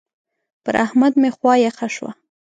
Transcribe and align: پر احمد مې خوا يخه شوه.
پر 0.63 0.75
احمد 0.85 1.13
مې 1.21 1.29
خوا 1.35 1.53
يخه 1.65 1.87
شوه. 1.95 2.11